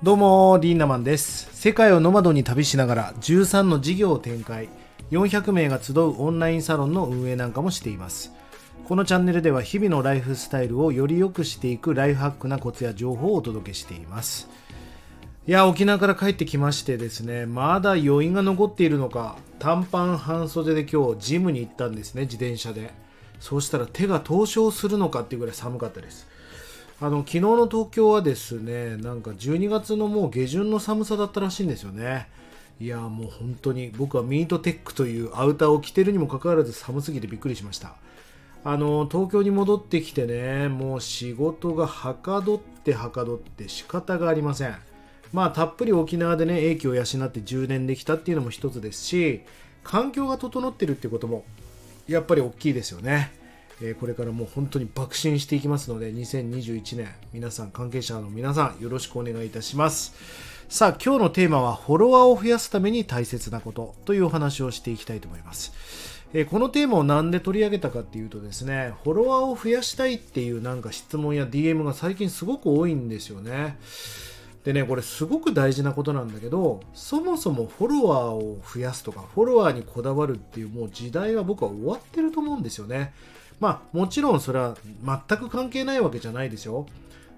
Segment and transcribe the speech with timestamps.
[0.00, 1.48] どうもリーナマンです。
[1.52, 4.68] 世界をノマドに旅しながら13の事業を展開。
[5.10, 8.32] 400名が集うオンラインサロンの運営なんかもしています。
[8.86, 14.48] このチャンネルでは日々のライフスタイルをより良くしていくライフハックなコツや情報をお届けしています。
[15.48, 19.34] いや沖縄から帰ってきましてですねまだ余韻が残っているのか。
[19.58, 22.92] 短パン半袖で今日ジムに行ったんですね自転車で。
[23.40, 26.28] そうしたら手が凍傷するのかっていうぐらい寒かったです。
[27.00, 32.26] あの昨日の東京はですねなんか12月のもう下旬の寒さだったらしいんですよね。
[32.80, 37.94] いやもう本当に僕はミートテックというアウターを着てるにもかかわらず寒すぎてびっくりしました。
[38.64, 44.74] あの東京に戻ってきてねもう仕事がはかどってはかどって仕方がありません。
[45.32, 49.42] まあたっぷり沖縄でね英気を養って充電できたっていうのも一つですし
[49.84, 51.44] 環境が整ってるってことも
[52.08, 53.37] やっぱり大きいですよね。
[54.00, 60.14] これからもう本当に爆心していきますので2021年皆さん関係者の皆さんよろしくお願いいたします。
[60.68, 65.72] さあ今日のテーマはフォロワーを増やすために大切なことというお話をしていきたいと思います。
[66.34, 73.78] えこのテーマを何で取り上げたかっていうとですねフォロワーを増やしたいっていうなんか質問や DM が最近すごく多いんですよね。
[74.64, 83.14] でねこれすごく大事なことなんだけどそもそもフォロワーを増やすとかフォロワーにこだわるっていうもう時代は僕は終わってると思うんですよね。
[83.60, 86.86] まあもちろんそれは全く関係ないわけじゃないですよ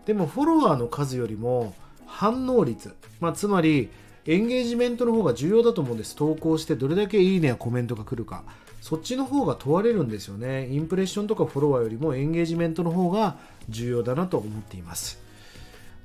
[0.06, 1.74] でもフォロワーの数よりも
[2.06, 3.90] 反応率、まあ、つまり
[4.26, 6.14] エンゲージメントの方が重要だと思うんです。
[6.14, 8.44] 投稿してどれだけいいねやコメントが来るか。
[8.80, 10.68] そっちの方が問われるんですよね。
[10.70, 13.36] インプレッションとかフォロワーよりもエンゲージメントの方が
[13.68, 15.20] 重要だなと思っています。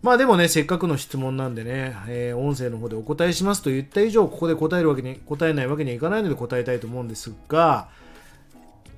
[0.02, 7.90] まあでもね、せっかくの質問なんでね、えー、音声の方でお答えしますと言った以上、ここで答えるわけに、答えないわけにはいかないので答えたいと思うんですが、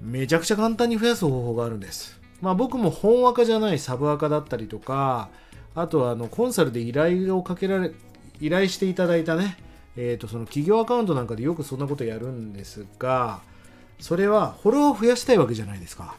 [0.01, 2.19] めちゃくちゃ簡単に増やす方法があるんです。
[2.41, 5.29] まあ僕も本赤じゃないサブ赤だったりとか、
[5.75, 7.91] あとはあのコンサルで依頼をかけられ、
[8.39, 9.57] 依頼していただいたね、
[9.95, 13.41] えっ、ー、とその企業アカウントなんかでよくそんなことやるんですが、
[13.99, 16.15] それはフォロワーを増やしたいわけじゃないですか。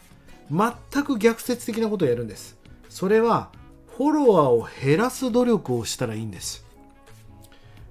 [0.51, 2.57] 全く逆説的なことをやるんです。
[2.89, 3.49] それは
[3.95, 6.65] フォロワーを減らす努力をしたらいいんです。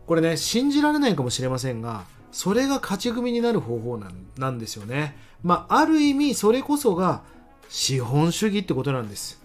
[0.06, 3.98] これね、信じられないかもしれませんが、それが勝ち組になる方法
[4.36, 5.16] なんですよね。
[5.42, 7.22] まあ、ある意味、それこそが
[7.68, 9.40] 資本主義ってことなんです。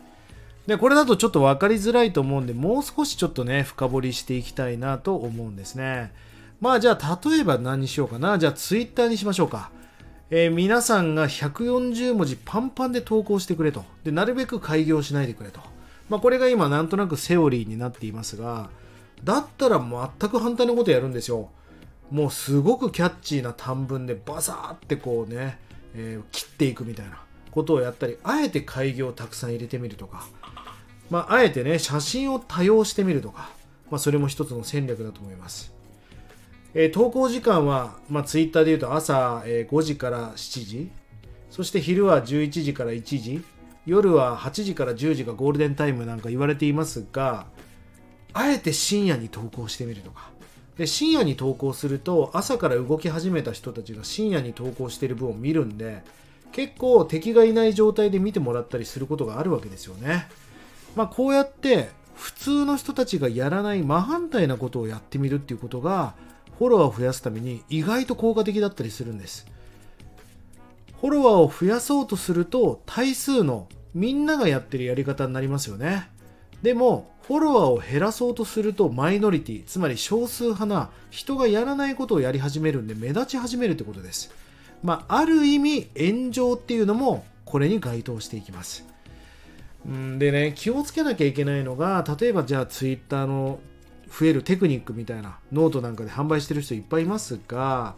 [0.68, 6.14] で、これだとちょっと分かりづらいと思うんで、もう少しちょっとね、深掘りしていきたいなと思うんですね。
[6.62, 8.38] まあ、じゃあ、例えば何にしようかな。
[8.40, 9.70] じゃあ、ツイッターにしましょうか。
[10.30, 13.84] えー、皆さんが140文字パンパンで投稿してくれと。
[14.04, 15.60] で、なるべく開業しないでくれと。
[16.10, 18.70] まあ、これが今、なんとなくセオリーになっていますが、
[19.24, 21.50] だったら全く反対のことやるんですよ。
[22.12, 25.58] もうすごくキャッチーな短文でバサーってこうね、
[25.96, 27.22] えー、切っていくみたいな
[27.52, 30.26] ことをやったりあえて開業をたくさん入れてみるとか、
[31.10, 33.50] まあ、あえてね写真を多用してみるとか、
[33.90, 35.74] まあ、それも一つの戦略だと思います、
[36.74, 40.92] えー、投稿時間は、まあ、ツイッターで言うと朝、え、5時から7時。
[41.50, 43.44] そして昼は11時から1時。
[43.86, 47.48] 夜は8時から10時がゴールデンタイムなんか言われていますが
[48.32, 50.32] あえて深夜に投稿してみるとか。
[50.78, 56.02] で深夜に投稿すると朝から動き始めた人たちが深夜に投稿している分を見るんで
[56.52, 60.28] 結構敵がいない状態で見てもらったりすることがあるわけですよね。
[60.96, 66.14] まあ、こうやって普通の人たちがやらない真反対なことをやってみるっていうことが
[66.60, 69.48] フォロワーを増やすために意外と効果的だったりするんです。
[71.02, 76.08] フォロワーを増やそうとすると対数のみんながやってるやり方になりますよね。
[76.64, 84.32] でもフォロワーを減らそうとするとマイノリティつまり少数派な人がやらないことをやり始めるんで目立ち始めるってことです。
[84.82, 88.86] まあ、ある意味炎上っていうのもこれに該当していきます。
[89.86, 93.60] でね気をつけなきゃいけないのが例えばじゃあツイッターの
[94.10, 97.96] 増えるテクニックみたいなノートなんかで販売してる人いっぱいいますが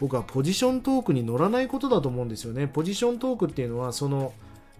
[0.00, 2.66] 僕はポジショントークに乗らないことだと思うんですよね。
[2.68, 4.32] ポジショントークっていうのはその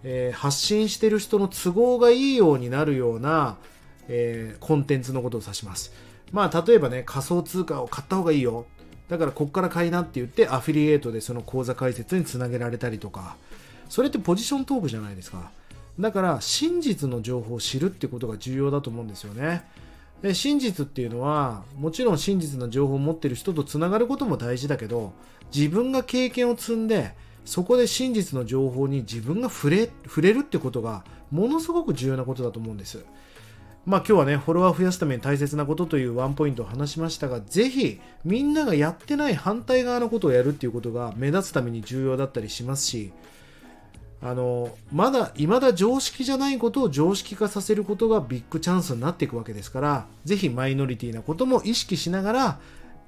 [0.04, 3.56] えー、発信してる人の都合がいいようになるような、
[4.08, 5.92] えー、コンテンツのことを指します。
[6.32, 8.66] まあ、例えばね、仮想通貨を買った方がいいよ。
[9.08, 13.36] だからこっから買いなって言ってアフィリエイトでその口座開設につなげられたりとか、
[13.88, 15.50] それってポジショントークじゃないですか。
[15.98, 19.64] だから真実の情報を知るってことが重要だと思うんですよね。
[20.22, 25.12] で真実っていうのはもちろん真実な情報を持ってる人とつながることも大事だけど
[25.54, 27.14] 自分が経験を積んで
[27.48, 33.06] そこで真実の情報に自分が触れ触れるってことがものすごく重要なことだと思うんです。
[33.86, 43.12] まあ今日はね、フォロワー増やすために大切なことというワンポイントを話しましたが、ぜひみんながやってない反対側のことをやるっていうことが目立つために重要だったりしますし、
[44.20, 52.60] あのまだ未だ常識じゃないことを常識化させることがビッグチャンスになっていくわけですからぜひマイノリティなことも意識しながら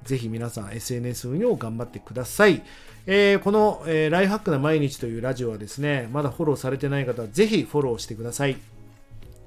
[0.03, 2.63] ぜひ皆さん SNS 運用を頑張ってください。
[3.07, 8.57] えー、この、えー、ライフハックな毎日というラジオはですね、まだフォローされてない方はぜひフォローしてください。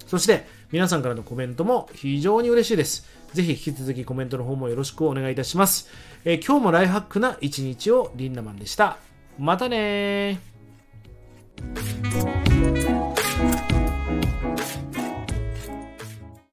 [0.06, 3.06] そして皆さんからのコメントも非常に嬉しいです。
[3.32, 5.88] ぜひ引き続きコメントの方もよろしくお願いいたします。
[6.24, 8.98] えー、今日もライフハックな一日をリンナマンでした。
[9.38, 10.40] またね。